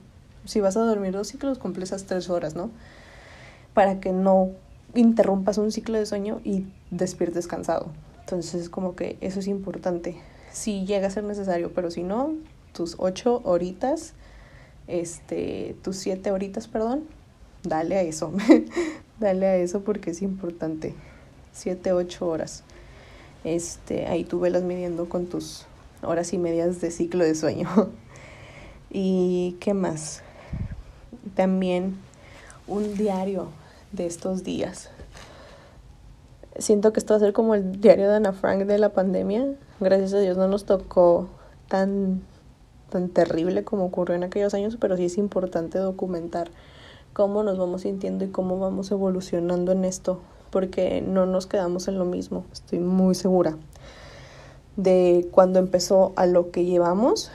si 0.45 0.61
vas 0.61 0.77
a 0.77 0.81
dormir 0.81 1.13
dos 1.13 1.29
ciclos, 1.29 1.59
cumple 1.59 1.85
esas 1.85 2.05
tres 2.05 2.31
horas, 2.31 2.55
¿no? 2.55 2.71
Para 3.75 4.01
que 4.01 4.13
no 4.13 4.51
interrumpas 4.95 5.59
un 5.59 5.73
ciclo 5.73 5.99
de 5.99 6.07
sueño 6.07 6.41
y 6.45 6.67
despiertes 6.91 7.47
cansado. 7.47 7.89
Entonces, 8.21 8.69
como 8.69 8.95
que 8.95 9.17
eso 9.21 9.41
es 9.41 9.47
importante. 9.47 10.17
Si 10.53 10.85
llega 10.85 11.07
a 11.07 11.11
ser 11.11 11.25
necesario, 11.25 11.73
pero 11.75 11.91
si 11.91 12.03
no, 12.03 12.35
tus 12.73 12.97
ocho 12.99 13.41
horitas, 13.45 14.15
este, 14.87 15.77
tus 15.83 15.97
siete 15.97 16.31
horitas, 16.31 16.69
perdón, 16.69 17.05
dale 17.63 17.97
a 17.97 18.03
eso. 18.03 18.33
dale 19.21 19.47
a 19.47 19.57
eso 19.57 19.83
porque 19.83 20.11
es 20.11 20.23
importante. 20.23 20.95
Siete, 21.53 21.93
ocho 21.93 22.27
horas. 22.29 22.65
Este, 23.45 24.07
ahí 24.07 24.25
tú 24.25 24.41
velas 24.41 24.63
midiendo 24.63 25.09
con 25.09 25.27
tus 25.27 25.67
horas 26.03 26.33
y 26.33 26.39
medias 26.39 26.81
de 26.81 26.91
ciclo 26.91 27.25
de 27.25 27.35
sueño. 27.35 27.69
¿Y 28.91 29.57
qué 29.61 29.75
más? 29.75 30.23
También 31.35 31.97
un 32.67 32.95
diario 32.97 33.49
de 33.93 34.07
estos 34.07 34.45
días. 34.45 34.91
Siento 36.59 36.93
que 36.93 37.01
esto 37.01 37.15
va 37.15 37.19
a 37.19 37.21
ser 37.21 37.33
como 37.33 37.55
el 37.55 37.81
diario 37.81 38.09
de 38.09 38.17
Ana 38.17 38.33
Frank 38.33 38.65
de 38.65 38.79
la 38.79 38.91
pandemia. 38.91 39.47
Gracias 39.79 40.13
a 40.15 40.19
Dios 40.19 40.37
no 40.37 40.49
nos 40.49 40.65
tocó 40.65 41.29
tan, 41.69 42.23
tan 42.91 43.09
terrible 43.09 43.65
como 43.65 43.85
ocurrió 43.85 44.17
en 44.17 44.25
aquellos 44.25 44.55
años, 44.55 44.77
pero 44.81 44.97
sí 44.97 45.07
es 45.07 45.19
importante 45.19 45.79
documentar 45.79 46.51
cómo 47.13 47.43
nos 47.43 47.59
vamos 47.59 47.83
sintiendo 47.83 48.25
y 48.25 48.29
cómo 48.29 48.59
vamos 48.59 48.91
evolucionando 48.91 49.73
en 49.73 49.85
esto, 49.85 50.21
porque 50.51 51.01
no 51.01 51.27
nos 51.27 51.47
quedamos 51.47 51.89
en 51.89 51.99
lo 51.99 52.05
mismo, 52.05 52.45
estoy 52.53 52.79
muy 52.79 53.15
segura 53.15 53.57
de 54.83 55.29
cuando 55.31 55.59
empezó 55.59 56.13
a 56.17 56.27
lo 56.27 56.51
que 56.51 56.65
llevamos. 56.65 57.31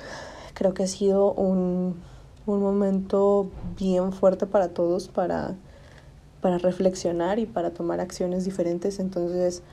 Creo 0.54 0.74
que 0.74 0.84
ha 0.84 0.88
sido 0.88 1.34
un, 1.34 1.96
un 2.46 2.62
momento 2.62 3.50
bien 3.78 4.14
fuerte 4.14 4.46
para 4.46 4.70
todos 4.70 5.08
para, 5.08 5.56
para 6.42 6.58
reflexionar 6.58 7.40
y 7.40 7.46
para 7.46 7.72
tomar 7.72 8.00
acciones 8.00 8.46
diferentes. 8.46 9.00
Entonces 9.00 9.64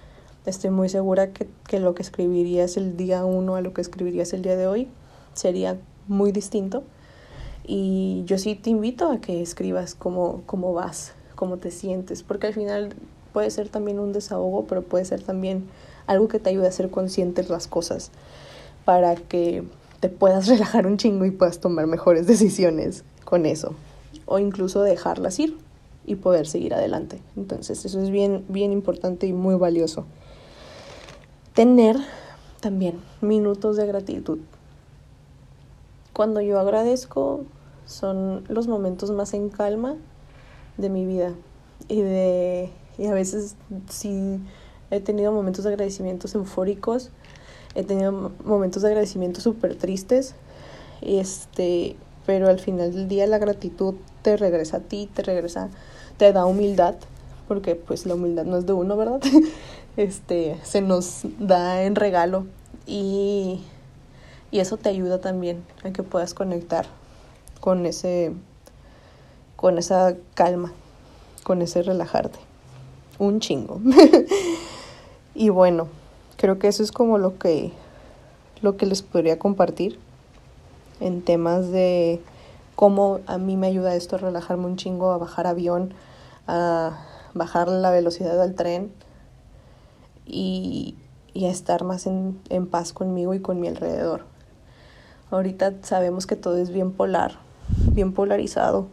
estoy 0.47 0.71
muy 0.71 0.89
segura 0.89 1.33
que, 1.33 1.49
que 1.67 1.79
lo 1.81 1.95
que 1.95 2.03
escribirías 2.03 2.77
el 2.77 2.97
día 2.97 3.25
uno 3.25 3.57
a 3.57 3.61
lo 3.61 3.73
que 3.73 3.81
escribirías 3.81 4.33
el 4.33 4.43
día 4.43 4.57
de 4.57 4.67
hoy 4.67 4.89
sería 5.35 5.79
muy 6.09 6.33
distinto. 6.33 6.83
Y 7.65 8.23
yo 8.27 8.39
sí 8.39 8.55
te 8.57 8.71
invito 8.71 9.11
a 9.11 9.21
que 9.21 9.41
escribas 9.41 9.95
cómo, 9.95 10.43
cómo 10.47 10.73
vas, 10.73 11.13
cómo 11.37 11.59
te 11.59 11.71
sientes, 11.71 12.23
porque 12.23 12.49
al 12.49 12.55
final 12.55 12.95
puede 13.33 13.51
ser 13.51 13.69
también 13.69 14.01
un 14.01 14.13
desahogo, 14.13 14.67
pero 14.67 14.83
puede 14.83 15.05
ser 15.05 15.23
también 15.23 15.69
algo 16.07 16.29
que 16.29 16.39
te 16.39 16.51
ayude 16.51 16.69
a 16.69 16.73
ser 16.73 16.91
consciente 16.91 17.43
de 17.43 17.49
las 17.49 17.67
cosas 17.67 18.11
para 18.85 19.15
que 19.15 19.65
te 20.01 20.09
puedas 20.09 20.47
relajar 20.49 20.87
un 20.87 20.97
chingo 20.97 21.25
y 21.25 21.31
puedas 21.31 21.61
tomar 21.61 21.87
mejores 21.87 22.27
decisiones 22.27 23.05
con 23.25 23.47
eso 23.47 23.75
o 24.27 24.39
incluso 24.39 24.83
dejarlas 24.83 25.39
ir 25.39 25.57
y 26.05 26.17
poder 26.17 26.47
seguir 26.47 26.75
adelante. 26.75 27.21
Entonces, 27.37 27.85
eso 27.85 28.01
es 28.01 28.11
bien 28.11 28.45
bien 28.49 28.73
importante 28.73 29.27
y 29.27 29.33
muy 29.33 29.55
valioso. 29.55 30.05
Tener 31.55 31.97
también 32.61 33.01
minutos 33.21 33.77
de 33.77 33.87
gratitud. 33.87 34.39
Cuando 36.13 36.41
yo 36.41 36.59
agradezco 36.59 37.45
son 37.87 38.45
los 38.49 38.69
momentos 38.69 39.11
más 39.11 39.35
en 39.35 39.49
calma 39.49 39.97
de 40.77 40.89
mi 40.89 41.05
vida 41.05 41.33
y 41.89 42.01
de 42.01 42.71
y 42.99 43.07
a 43.07 43.15
veces 43.15 43.57
si 43.89 44.39
He 44.93 45.01
tenido 45.01 45.33
momentos 45.33 45.65
de 45.65 45.71
agradecimientos 45.71 46.35
eufóricos, 46.35 47.09
he 47.75 47.83
tenido 47.83 48.31
momentos 48.45 48.83
de 48.83 48.89
agradecimiento 48.89 49.41
súper 49.41 49.75
tristes, 49.75 50.35
este, 51.01 51.97
pero 52.27 52.49
al 52.49 52.61
final 52.61 52.93
del 52.93 53.09
día 53.09 53.27
la 53.27 53.39
gratitud 53.39 53.95
te 54.21 54.37
regresa 54.37 54.77
a 54.77 54.81
ti, 54.81 55.09
te 55.15 55.23
regresa, 55.23 55.71
te 56.19 56.31
da 56.35 56.45
humildad, 56.45 56.97
porque 57.49 57.75
pues 57.75 58.05
la 58.05 58.17
humildad 58.17 58.45
no 58.45 58.59
es 58.59 58.67
de 58.67 58.75
uno, 58.75 58.97
¿verdad? 58.97 59.21
Este, 59.95 60.59
se 60.63 60.81
nos 60.81 61.21
da 61.39 61.83
en 61.83 61.97
regalo 61.97 62.47
y, 62.87 63.61
y 64.51 64.61
eso 64.61 64.79
te 64.79 64.89
ayuda 64.89 65.21
también 65.21 65.63
a 65.85 65.91
que 65.91 66.03
puedas 66.03 66.33
conectar 66.33 66.87
con 67.61 67.85
ese, 67.85 68.33
con 69.57 69.77
esa 69.77 70.17
calma, 70.33 70.73
con 71.45 71.61
ese 71.61 71.83
relajarte. 71.83 72.39
Un 73.19 73.41
chingo. 73.41 73.81
Y 75.35 75.49
bueno, 75.49 75.89
creo 76.37 76.59
que 76.59 76.69
eso 76.69 76.83
es 76.83 76.93
como 76.93 77.19
lo 77.19 77.39
que, 77.39 77.73
lo 78.61 78.77
que 78.77 78.87
les 78.87 79.03
podría 79.03 79.39
compartir 79.39 79.99
en 81.01 81.23
temas 81.23 81.71
de 81.71 82.21
cómo 82.77 83.21
a 83.27 83.39
mí 83.39 83.57
me 83.57 83.67
ayuda 83.67 83.95
esto 83.95 84.17
a 84.17 84.19
relajarme 84.19 84.67
un 84.67 84.77
chingo, 84.77 85.11
a 85.13 85.19
bajar 85.19 85.47
avión, 85.47 85.95
a 86.47 86.99
bajar 87.35 87.69
la 87.69 87.91
velocidad 87.91 88.39
del 88.39 88.55
tren 88.55 88.93
y, 90.27 90.97
y 91.33 91.47
a 91.47 91.51
estar 91.51 91.85
más 91.85 92.07
en, 92.07 92.41
en 92.51 92.67
paz 92.67 92.93
conmigo 92.93 93.33
y 93.35 93.41
con 93.41 93.59
mi 93.59 93.69
alrededor. 93.69 94.25
Ahorita 95.31 95.73
sabemos 95.83 96.27
que 96.27 96.37
todo 96.37 96.59
es 96.59 96.71
bien 96.71 96.93
polar, 96.93 97.39
bien 97.93 98.13
polarizado. 98.13 98.87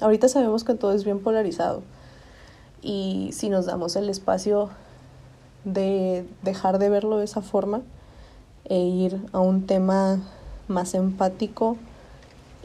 Ahorita 0.00 0.28
sabemos 0.28 0.64
que 0.64 0.74
todo 0.74 0.92
es 0.92 1.04
bien 1.04 1.20
polarizado. 1.20 1.82
Y 2.80 3.30
si 3.32 3.50
nos 3.50 3.66
damos 3.66 3.96
el 3.96 4.08
espacio 4.08 4.70
de 5.66 6.24
dejar 6.42 6.78
de 6.78 6.88
verlo 6.88 7.18
de 7.18 7.24
esa 7.24 7.42
forma 7.42 7.82
e 8.64 8.78
ir 8.78 9.20
a 9.32 9.40
un 9.40 9.66
tema 9.66 10.22
más 10.68 10.94
empático 10.94 11.76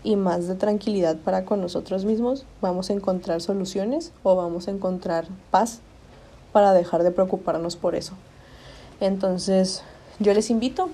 y 0.04 0.16
más 0.16 0.48
de 0.48 0.56
tranquilidad 0.56 1.18
para 1.18 1.44
con 1.44 1.62
nosotros 1.62 2.06
mismos, 2.06 2.46
vamos 2.62 2.90
a 2.90 2.94
encontrar 2.94 3.42
soluciones 3.42 4.14
o 4.24 4.36
vamos 4.36 4.68
a 4.68 4.72
encontrar 4.72 5.28
paz 5.50 5.80
para 6.52 6.74
dejar 6.74 7.04
de 7.04 7.12
preocuparnos 7.12 7.76
por 7.76 7.96
eso. 7.96 8.14
Entonces, 9.00 9.84
yo 10.20 10.34
les 10.34 10.50
invito 10.50 10.90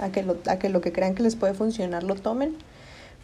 a 0.00 0.10
que 0.10 0.22
lo, 0.22 0.36
a 0.48 0.58
que, 0.58 0.68
lo 0.68 0.80
que 0.80 0.92
crean 0.92 1.14
que 1.14 1.22
les 1.22 1.36
puede 1.36 1.54
funcionar 1.54 2.02
lo 2.02 2.16
tomen. 2.16 2.56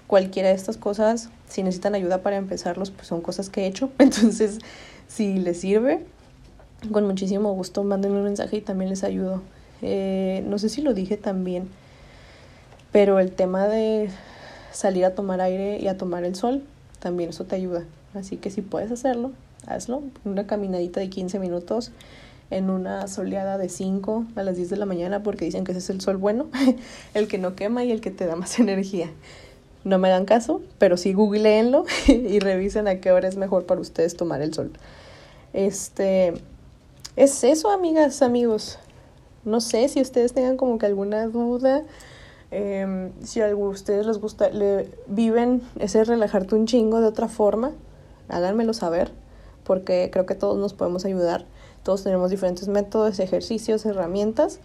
Cualquiera 0.06 0.48
de 0.48 0.54
estas 0.54 0.76
cosas, 0.76 1.28
si 1.48 1.62
necesitan 1.62 1.94
ayuda 1.94 2.22
para 2.22 2.36
empezarlos, 2.36 2.90
pues 2.90 3.08
son 3.08 3.20
cosas 3.20 3.48
que 3.48 3.62
he 3.62 3.66
hecho. 3.66 3.90
Entonces, 3.98 4.58
si 5.08 5.38
les 5.38 5.60
sirve, 5.60 6.04
con 6.90 7.06
muchísimo 7.06 7.52
gusto 7.52 7.84
mándenme 7.84 8.18
un 8.18 8.24
mensaje 8.24 8.56
y 8.56 8.60
también 8.60 8.90
les 8.90 9.04
ayudo. 9.04 9.42
Eh, 9.82 10.44
no 10.46 10.58
sé 10.58 10.68
si 10.68 10.82
lo 10.82 10.94
dije 10.94 11.16
también, 11.16 11.68
pero 12.92 13.18
el 13.18 13.32
tema 13.32 13.66
de 13.68 14.10
salir 14.72 15.04
a 15.04 15.14
tomar 15.14 15.40
aire 15.40 15.78
y 15.78 15.88
a 15.88 15.96
tomar 15.96 16.24
el 16.24 16.34
sol 16.34 16.62
también 17.00 17.30
eso 17.30 17.44
te 17.44 17.56
ayuda. 17.56 17.84
Así 18.14 18.36
que 18.36 18.50
si 18.50 18.62
puedes 18.62 18.90
hacerlo, 18.90 19.32
hazlo. 19.66 20.02
Una 20.24 20.46
caminadita 20.46 21.00
de 21.00 21.10
15 21.10 21.38
minutos 21.38 21.90
en 22.50 22.70
una 22.70 23.08
soleada 23.08 23.58
de 23.58 23.68
5 23.68 24.26
a 24.36 24.42
las 24.42 24.56
10 24.56 24.70
de 24.70 24.76
la 24.76 24.86
mañana 24.86 25.22
porque 25.22 25.44
dicen 25.44 25.64
que 25.64 25.72
ese 25.72 25.78
es 25.80 25.90
el 25.90 26.00
sol 26.00 26.18
bueno, 26.18 26.48
el 27.14 27.26
que 27.26 27.38
no 27.38 27.56
quema 27.56 27.84
y 27.84 27.90
el 27.90 28.00
que 28.00 28.10
te 28.10 28.26
da 28.26 28.36
más 28.36 28.58
energía. 28.58 29.10
No 29.84 29.98
me 29.98 30.10
dan 30.10 30.26
caso, 30.26 30.60
pero 30.78 30.96
sí 30.96 31.12
googleenlo 31.12 31.84
y 32.06 32.38
revisen 32.38 32.86
a 32.86 32.96
qué 32.96 33.10
hora 33.10 33.26
es 33.26 33.36
mejor 33.36 33.66
para 33.66 33.80
ustedes 33.80 34.16
tomar 34.16 34.42
el 34.42 34.54
sol. 34.54 34.70
Este 35.52 36.34
es 37.16 37.44
eso, 37.44 37.70
amigas, 37.70 38.22
amigos. 38.22 38.78
No 39.44 39.60
sé 39.60 39.88
si 39.88 40.00
ustedes 40.00 40.32
tengan 40.32 40.56
como 40.56 40.78
que 40.78 40.86
alguna 40.86 41.26
duda. 41.26 41.82
Em, 42.50 43.12
si 43.22 43.40
a 43.40 43.54
ustedes 43.54 44.06
les 44.06 44.18
gusta, 44.18 44.50
le 44.50 44.90
viven 45.06 45.62
ese 45.78 46.04
relajarte 46.04 46.54
un 46.54 46.66
chingo 46.66 47.00
de 47.00 47.06
otra 47.06 47.28
forma, 47.28 47.72
háganmelo 48.28 48.74
saber, 48.74 49.10
porque 49.64 50.10
creo 50.12 50.26
que 50.26 50.34
todos 50.34 50.58
nos 50.58 50.74
podemos 50.74 51.04
ayudar. 51.04 51.46
Todos 51.82 52.04
tenemos 52.04 52.30
diferentes 52.30 52.68
métodos, 52.68 53.18
ejercicios, 53.18 53.84
herramientas. 53.86 54.60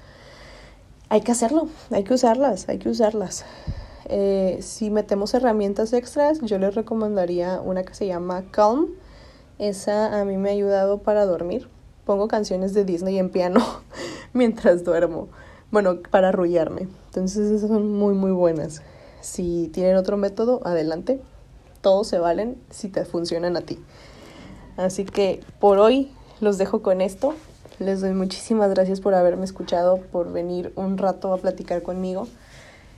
Hay 1.10 1.22
que 1.22 1.32
hacerlo, 1.32 1.70
hay 1.90 2.04
que 2.04 2.14
usarlas, 2.14 2.70
hay 2.70 2.78
que 2.78 2.90
usarlas. 2.90 3.46
Eh, 4.06 4.60
si 4.62 4.90
metemos 4.90 5.34
herramientas 5.34 5.94
extras, 5.94 6.40
yo 6.42 6.60
les 6.60 6.76
recomendaría 6.76 7.60
una 7.62 7.84
que 7.84 7.94
se 7.94 8.06
llama 8.06 8.44
Calm. 8.52 8.90
Esa 9.60 10.20
a 10.20 10.26
mí 10.26 10.38
me 10.38 10.50
ha 10.50 10.54
ayudado 10.54 11.00
para 11.00 11.26
dormir. 11.26 11.68
Pongo 12.08 12.30
canciones 12.30 12.74
de 12.74 12.86
Disney 12.86 13.20
en 13.20 13.30
piano 13.30 13.60
mientras 14.34 14.86
duermo. 14.86 15.28
Bueno, 15.72 16.00
para 16.10 16.30
arrullarme. 16.30 16.88
Entonces 17.08 17.52
esas 17.52 17.70
son 17.70 17.92
muy 17.92 18.14
muy 18.14 18.32
buenas. 18.32 18.82
Si 19.20 19.70
tienen 19.74 19.98
otro 19.98 20.16
método, 20.16 20.62
adelante. 20.64 21.20
Todos 21.82 22.08
se 22.08 22.18
valen 22.18 22.56
si 22.70 22.88
te 22.88 23.04
funcionan 23.04 23.58
a 23.58 23.62
ti. 23.62 23.78
Así 24.78 25.04
que 25.04 25.42
por 25.60 25.80
hoy 25.80 26.10
los 26.40 26.58
dejo 26.58 26.82
con 26.82 27.02
esto. 27.02 27.34
Les 27.78 28.00
doy 28.00 28.14
muchísimas 28.14 28.70
gracias 28.70 29.02
por 29.02 29.14
haberme 29.14 29.44
escuchado, 29.44 29.98
por 29.98 30.32
venir 30.32 30.72
un 30.78 30.98
rato 30.98 31.34
a 31.34 31.38
platicar 31.40 31.84
conmigo. 31.84 32.30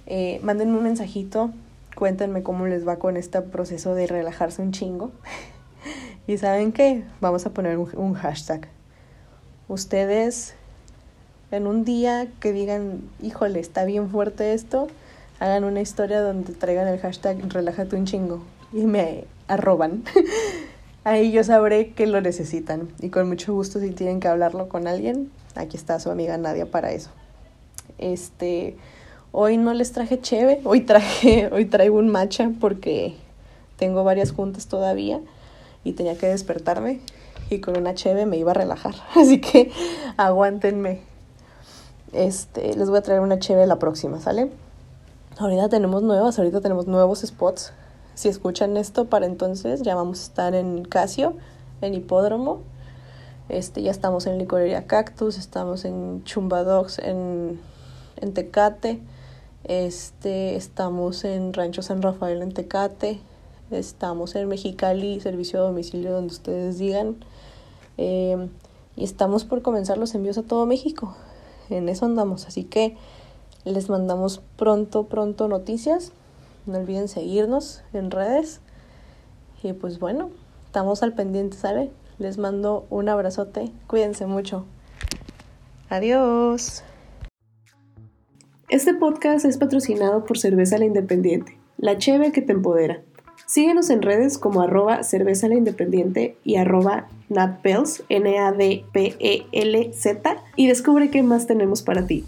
Eh, 0.05 0.39
mándenme 0.43 0.77
un 0.77 0.83
mensajito, 0.83 1.49
cuéntenme 1.95 2.43
cómo 2.43 2.67
les 2.67 2.87
va 2.87 2.99
con 2.99 3.17
este 3.17 3.41
proceso 3.41 3.95
de 3.95 4.05
relajarse 4.05 4.61
un 4.61 4.71
chingo. 4.71 5.09
y 6.27 6.37
saben 6.37 6.71
qué, 6.73 7.05
vamos 7.21 7.47
a 7.47 7.49
poner 7.55 7.79
un 7.79 8.13
hashtag. 8.13 8.69
Ustedes 9.69 10.55
en 11.51 11.67
un 11.67 11.85
día 11.85 12.27
que 12.39 12.51
digan, 12.51 13.03
híjole, 13.21 13.59
está 13.59 13.85
bien 13.85 14.09
fuerte 14.09 14.53
esto, 14.53 14.87
hagan 15.39 15.63
una 15.63 15.79
historia 15.79 16.21
donde 16.21 16.53
traigan 16.53 16.87
el 16.87 16.99
hashtag 16.99 17.37
relájate 17.49 17.95
un 17.95 18.05
chingo 18.05 18.41
y 18.73 18.85
me 18.85 19.25
arroban. 19.47 20.03
Ahí 21.03 21.31
yo 21.31 21.43
sabré 21.43 21.91
que 21.91 22.07
lo 22.07 22.19
necesitan 22.19 22.89
y 22.99 23.09
con 23.09 23.27
mucho 23.29 23.53
gusto 23.53 23.79
si 23.79 23.91
tienen 23.91 24.19
que 24.19 24.27
hablarlo 24.27 24.69
con 24.69 24.87
alguien, 24.87 25.29
aquí 25.53 25.77
está 25.77 25.99
su 25.99 26.09
amiga 26.09 26.35
Nadia 26.39 26.65
para 26.65 26.91
eso. 26.91 27.11
Este, 27.99 28.75
hoy 29.31 29.57
no 29.57 29.75
les 29.75 29.91
traje 29.91 30.19
cheve, 30.19 30.61
hoy 30.63 30.81
traje, 30.81 31.47
hoy 31.51 31.65
traigo 31.65 31.99
un 31.99 32.09
matcha 32.09 32.51
porque 32.59 33.13
tengo 33.77 34.03
varias 34.03 34.31
juntas 34.31 34.65
todavía 34.65 35.19
y 35.83 35.93
tenía 35.93 36.17
que 36.17 36.25
despertarme 36.25 37.01
y 37.49 37.59
con 37.59 37.77
una 37.77 37.93
cheve 37.93 38.25
me 38.25 38.37
iba 38.37 38.51
a 38.51 38.53
relajar, 38.53 38.95
así 39.15 39.41
que 39.41 39.71
aguántenme. 40.17 41.01
Este, 42.13 42.75
les 42.75 42.89
voy 42.89 42.97
a 42.97 43.01
traer 43.01 43.21
una 43.21 43.39
chévere 43.39 43.67
la 43.67 43.77
próxima, 43.77 44.19
¿sale? 44.19 44.51
Ahorita 45.37 45.69
tenemos 45.69 46.01
nuevas, 46.01 46.37
ahorita 46.37 46.59
tenemos 46.59 46.87
nuevos 46.87 47.21
spots. 47.21 47.71
Si 48.15 48.27
escuchan 48.27 48.75
esto 48.77 49.05
para 49.05 49.25
entonces, 49.25 49.83
ya 49.83 49.95
vamos 49.95 50.19
a 50.19 50.23
estar 50.23 50.55
en 50.55 50.83
Casio, 50.83 51.35
en 51.81 51.93
Hipódromo. 51.93 52.61
Este, 53.47 53.81
ya 53.81 53.91
estamos 53.91 54.25
en 54.27 54.37
Licorería 54.37 54.85
Cactus, 54.85 55.37
estamos 55.37 55.85
en 55.85 56.23
Chumba 56.23 56.63
Dogs, 56.63 56.99
en, 56.99 57.59
en 58.17 58.33
Tecate. 58.33 58.99
Este, 59.63 60.55
estamos 60.55 61.23
en 61.23 61.53
Rancho 61.53 61.81
San 61.81 62.01
Rafael 62.01 62.41
en 62.41 62.53
Tecate. 62.53 63.19
Estamos 63.71 64.35
en 64.35 64.47
Mexicali, 64.47 65.19
servicio 65.19 65.59
a 65.59 65.67
domicilio 65.67 66.11
donde 66.11 66.33
ustedes 66.33 66.79
digan. 66.79 67.17
Eh, 68.01 68.47
y 68.95 69.03
estamos 69.03 69.43
por 69.43 69.61
comenzar 69.61 69.97
los 69.97 70.15
envíos 70.15 70.37
a 70.37 70.43
todo 70.43 70.65
México 70.65 71.15
en 71.69 71.89
eso 71.89 72.05
andamos. 72.05 72.47
Así 72.47 72.63
que 72.63 72.95
les 73.65 73.89
mandamos 73.89 74.41
pronto, 74.57 75.07
pronto 75.07 75.47
noticias. 75.47 76.11
No 76.65 76.77
olviden 76.77 77.07
seguirnos 77.07 77.83
en 77.93 78.11
redes. 78.11 78.61
Y 79.63 79.73
pues 79.73 79.99
bueno, 79.99 80.31
estamos 80.65 81.03
al 81.03 81.13
pendiente, 81.13 81.57
¿sale? 81.57 81.91
Les 82.17 82.37
mando 82.37 82.85
un 82.89 83.09
abrazote. 83.09 83.71
Cuídense 83.87 84.25
mucho. 84.25 84.65
Adiós. 85.89 86.83
Este 88.69 88.93
podcast 88.93 89.45
es 89.45 89.57
patrocinado 89.57 90.25
por 90.25 90.37
Cerveza 90.37 90.77
La 90.77 90.85
Independiente, 90.85 91.57
la 91.77 91.97
cheve 91.97 92.31
que 92.31 92.43
te 92.43 92.51
empodera. 92.51 93.01
Síguenos 93.49 93.89
en 93.89 94.03
redes 94.03 94.37
como 94.37 94.61
arroba 94.61 95.01
cerveza 95.01 95.47
la 95.47 95.55
independiente 95.55 96.35
y 96.45 96.57
arroba 96.57 97.07
natpels, 97.29 98.03
N-A-D-P-E-L-Z, 98.07 98.83
y 100.55 100.67
descubre 100.67 101.09
qué 101.09 101.23
más 101.23 101.47
tenemos 101.47 101.81
para 101.81 102.05
ti. 102.05 102.25